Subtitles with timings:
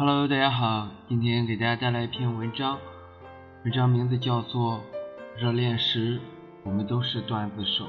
[0.00, 2.78] Hello，大家好，今天给大家带来一篇文章，
[3.64, 4.80] 文章名字叫做
[5.38, 6.18] 《热恋时
[6.64, 7.86] 我们都是段子手，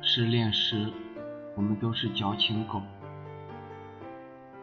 [0.00, 0.92] 失恋时
[1.56, 2.78] 我们都是矫情狗》。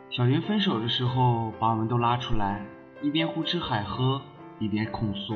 [0.09, 2.61] 小云分手的时候，把我们都拉出来，
[3.01, 4.21] 一边胡吃海喝，
[4.57, 5.35] 一边控诉：“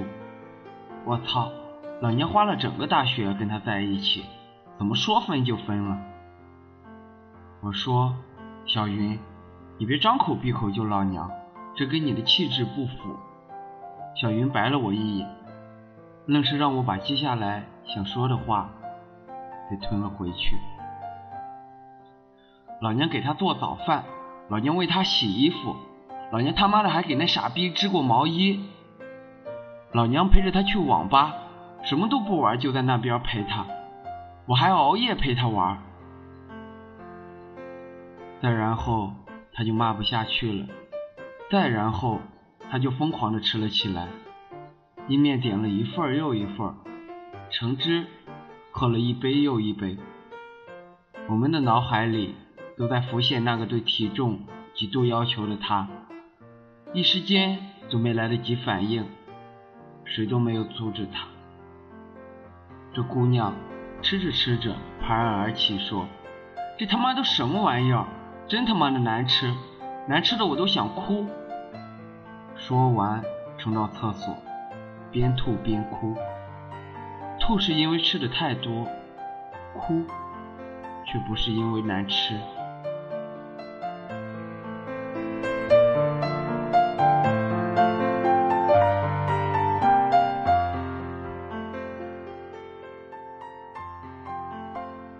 [1.03, 1.51] 我操，
[1.99, 4.23] 老娘花了整个大学跟他在一起，
[4.77, 5.97] 怎么说分就分了？”
[7.59, 8.15] 我说
[8.65, 9.19] ：“小云。”
[9.79, 11.31] 你别张口闭口就老娘，
[11.73, 13.15] 这跟你的气质不符。
[14.13, 15.29] 小云白了我一眼，
[16.25, 18.69] 愣是让我把接下来想说的话
[19.69, 20.57] 给吞了回去。
[22.81, 24.03] 老娘给他做早饭，
[24.49, 25.77] 老娘为他洗衣服，
[26.33, 28.59] 老娘他妈的还给那傻逼织过毛衣。
[29.93, 31.35] 老娘陪着他去网吧，
[31.83, 33.65] 什么都不玩就在那边陪他，
[34.45, 35.77] 我还熬夜陪他玩。
[38.41, 39.13] 再然后。
[39.59, 40.67] 他就骂不下去了，
[41.51, 42.21] 再然后
[42.71, 44.07] 他就疯狂的吃了起来，
[45.09, 46.73] 一面点了一份又一份，
[47.49, 48.05] 橙汁
[48.71, 49.97] 喝了一杯又一杯。
[51.27, 52.35] 我们的脑海里
[52.77, 54.39] 都在浮现那个对体重
[54.73, 55.89] 极度要求的他，
[56.93, 59.05] 一时间都没来得及反应，
[60.05, 61.27] 谁都没有阻止他。
[62.93, 63.53] 这姑娘
[64.01, 66.07] 吃着吃着拍案而起说
[66.79, 68.07] ：“这他妈都什么玩意儿？”
[68.49, 69.53] 真他妈的难吃，
[70.07, 71.23] 难吃的我都想哭。
[72.55, 73.23] 说完，
[73.59, 74.35] 冲到厕所，
[75.11, 76.15] 边吐边哭。
[77.39, 78.87] 吐是因为吃的太多，
[79.75, 80.03] 哭
[81.05, 82.39] 却不是因为难吃。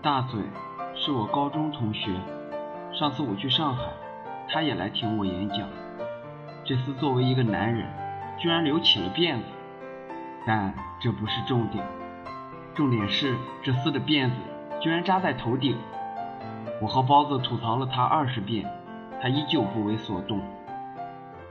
[0.02, 0.40] 大嘴
[0.96, 2.10] 是我高中同学。
[3.00, 3.84] 上次我去上海，
[4.46, 5.66] 他也来听我演讲。
[6.66, 7.88] 这厮作为一个男人，
[8.38, 9.44] 居然留起了辫子。
[10.46, 11.82] 但这不是重点，
[12.74, 14.34] 重点是这厮的辫子
[14.82, 15.78] 居然扎在头顶。
[16.82, 18.70] 我和包子吐槽了他二十遍，
[19.22, 20.38] 他依旧不为所动。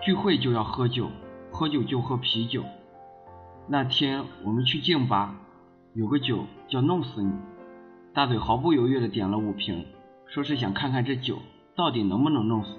[0.04, 1.10] 聚会就要喝酒，
[1.50, 2.64] 喝酒就喝啤酒。
[3.66, 5.34] 那天我们去静吧，
[5.96, 7.34] 有个酒叫弄死你，
[8.14, 9.88] 大嘴毫不犹豫地点了五瓶。
[10.30, 11.40] 说是想看看这酒
[11.76, 12.76] 到底能不能弄死。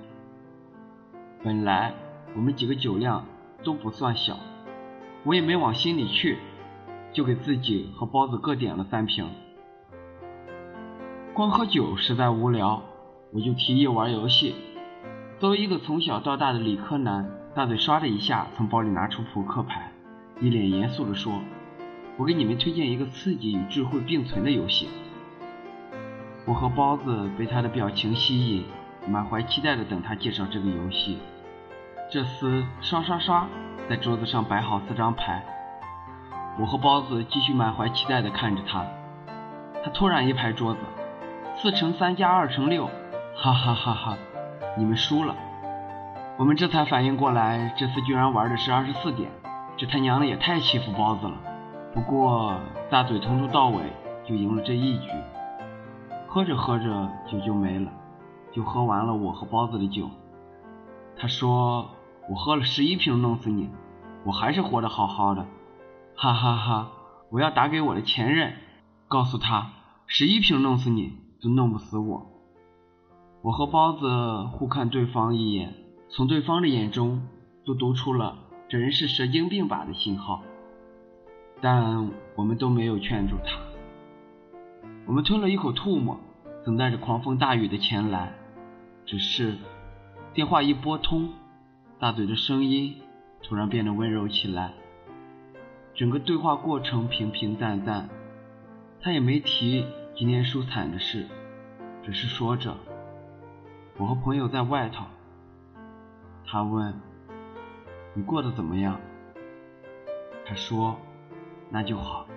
[1.42, 1.92] 本来
[2.36, 3.26] 我们几个酒量
[3.64, 4.36] 都不算小，
[5.24, 6.38] 我也没往心里去，
[7.12, 9.26] 就给自己和包子各点了三瓶。
[11.34, 12.84] 光喝酒实在无聊，
[13.32, 14.54] 我就提议玩游戏。
[15.40, 19.90] 作为一个从小到大的理科男，大嘴唰的一下从包里拿出扑克牌，
[20.40, 21.40] 一脸严肃地说
[22.16, 24.88] ：“我给你们推荐一个刺激与智慧并存的游戏。”
[26.46, 28.64] 我和包子被他的表情吸引，
[29.06, 31.18] 满怀期待的等他介绍这个游戏。
[32.10, 33.46] 这厮刷刷刷
[33.88, 35.44] 在桌子上摆好四张牌，
[36.58, 38.84] 我和包子继续满怀期待的看着他。
[39.84, 40.80] 他突然一拍桌子
[41.56, 42.90] ：“四乘三加二乘六，
[43.36, 44.16] 哈哈哈哈！
[44.76, 45.36] 你们输了。”
[46.36, 49.30] 我们这才反应过来，这次居然玩的是二十四点，
[49.76, 51.34] 这他娘的也太欺负包子了。
[51.94, 52.56] 不过
[52.90, 53.82] 大嘴从头到尾
[54.24, 55.10] 就赢了这一局。
[56.32, 57.90] 喝着喝着酒就没了，
[58.52, 60.08] 就喝完了我和包子的酒。
[61.16, 61.90] 他说
[62.28, 63.68] 我喝了十一瓶弄死你，
[64.24, 65.44] 我还是活得好好的，
[66.14, 66.92] 哈哈哈！
[67.30, 68.52] 我要打给我的前任，
[69.08, 69.72] 告诉他
[70.06, 72.30] 十一瓶弄死你都弄不死我。
[73.42, 75.74] 我和包子互看对方一眼，
[76.10, 77.26] 从对方的眼中
[77.66, 78.36] 都读出了
[78.68, 80.42] 这人是神经病吧的信号，
[81.60, 83.69] 但我们都没有劝住他。
[85.10, 86.20] 我们吞了一口唾沫，
[86.64, 88.32] 等待着狂风大雨的前来。
[89.04, 89.58] 只是
[90.32, 91.30] 电话一拨通，
[91.98, 92.94] 大嘴的声音
[93.42, 94.72] 突然变得温柔起来。
[95.96, 98.08] 整个对话过程平平淡淡，
[99.00, 99.84] 他也没提
[100.14, 101.26] 今天输惨的事，
[102.04, 102.76] 只是说着
[103.98, 105.04] ：“我和朋友在外头。”
[106.46, 106.94] 他问
[108.14, 109.00] ：“你过得怎么样？”
[110.46, 110.96] 他说
[111.68, 112.28] ：“那就好。”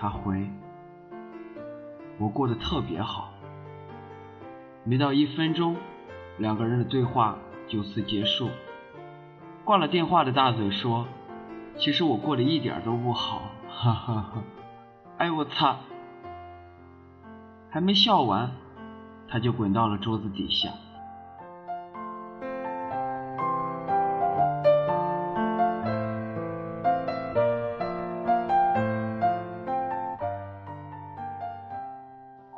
[0.00, 0.50] 他回。
[2.18, 3.32] 我过得特别好，
[4.84, 5.76] 没到一分钟，
[6.38, 8.50] 两个人的对话就此结束。
[9.64, 11.06] 挂了电话的大嘴说
[11.76, 14.42] ：“其实我过得一点都不好。”哈哈哈！
[15.18, 15.76] 哎我擦！
[17.70, 18.52] 还没笑完，
[19.26, 20.68] 他就滚到了桌子底下。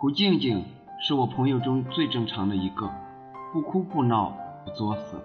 [0.07, 0.65] 胡静静
[1.01, 2.93] 是我朋友中最正常的一个，
[3.53, 5.21] 不哭不闹不作死，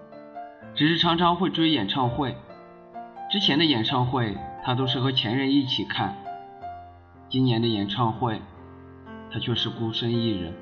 [0.74, 2.34] 只是常常会追演唱会。
[3.30, 6.14] 之前的演唱会，她都是和前任一起看；
[7.28, 8.42] 今年的演唱会，
[9.30, 10.52] 她却是孤身一人。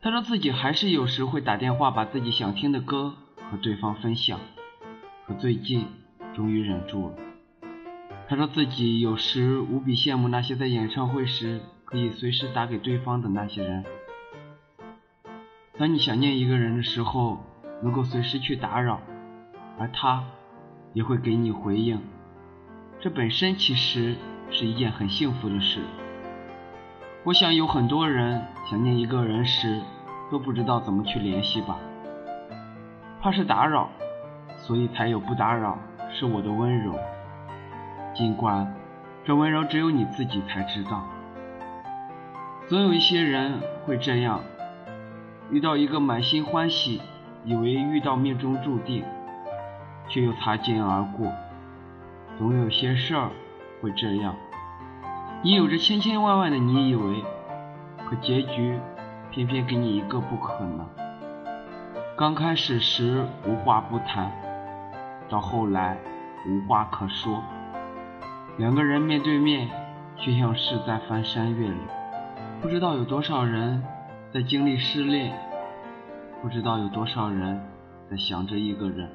[0.00, 3.14] 她说自己还是有时会打电话把自己想听的歌
[3.50, 4.38] 和对方分享，
[5.26, 5.86] 可最近
[6.36, 7.16] 终于忍住了。
[8.28, 11.62] 她说自己有时无比羡慕那些在演唱会时
[11.92, 13.84] 可以随时打给对方的那些人。
[15.76, 17.44] 当你想念一个人的时候，
[17.82, 18.98] 能够随时去打扰，
[19.78, 20.24] 而他
[20.94, 22.00] 也会给你回应，
[22.98, 24.16] 这本身其实
[24.50, 25.82] 是一件很幸福的事。
[27.24, 29.82] 我想有很多人想念一个人时，
[30.30, 31.78] 都不知道怎么去联系吧，
[33.20, 33.90] 怕是打扰，
[34.56, 35.78] 所以才有不打扰
[36.10, 36.98] 是我的温柔。
[38.14, 38.74] 尽管
[39.26, 41.06] 这温柔只有你自己才知道。
[42.72, 44.40] 总有一些人会这样，
[45.50, 47.02] 遇到一个满心欢喜，
[47.44, 49.04] 以为遇到命中注定，
[50.08, 51.30] 却又擦肩而过。
[52.38, 53.28] 总有些事儿
[53.82, 54.34] 会这样。
[55.42, 57.22] 你有着千千万万的你以为，
[58.08, 58.80] 可结局
[59.30, 60.88] 偏偏给你一个不可能。
[62.16, 64.32] 刚开始时无话不谈，
[65.28, 65.98] 到后来
[66.48, 67.42] 无话可说，
[68.56, 69.68] 两个人面对面，
[70.16, 71.78] 却像是在翻山越岭。
[72.62, 73.82] 不知道有多少人
[74.32, 75.36] 在经历失恋，
[76.40, 77.60] 不知道有多少人
[78.08, 79.10] 在想着一个人，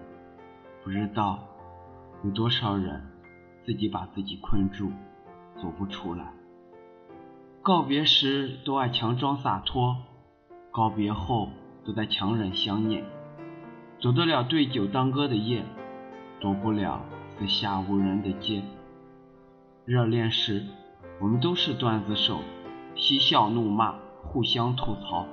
[0.83, 1.39] 不知道
[2.25, 3.01] 有多少人
[3.65, 4.91] 自己把自己困住。
[5.61, 6.33] 走不出来。
[7.63, 9.95] 告别时都爱强装洒脱，
[10.69, 11.49] 告别后
[11.85, 13.05] 都在强忍想念。
[13.99, 15.63] 走得了对酒当歌的夜，
[16.39, 17.01] 躲不了
[17.39, 18.61] 四下无人的街。
[19.85, 20.63] 热恋时，
[21.19, 22.41] 我们都是段子手，
[22.97, 25.25] 嬉笑怒骂，互相吐槽。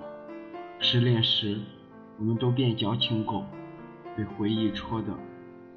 [0.78, 1.58] 失恋时，
[2.19, 3.46] 我们都变矫情狗，
[4.16, 5.14] 被回忆戳的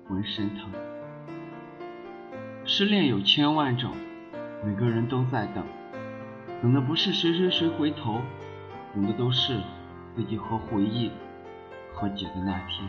[0.08, 0.70] 浑身疼。
[2.66, 3.92] 失恋有千万种，
[4.66, 5.64] 每个人都在等，
[6.62, 8.22] 等的不是谁谁谁回头，
[8.94, 9.58] 等的都是
[10.14, 11.10] 自己和回忆
[11.94, 12.86] 和解的那天。